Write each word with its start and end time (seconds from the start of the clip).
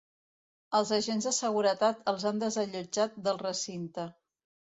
Els 0.77 0.93
agents 0.95 1.27
de 1.27 1.33
seguretat 1.39 2.01
els 2.13 2.25
han 2.31 2.41
desallotjat 2.45 3.19
del 3.27 3.39
recinte. 3.45 4.07